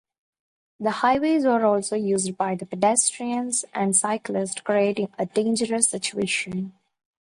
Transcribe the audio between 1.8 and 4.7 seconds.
used by pedestrians and cyclists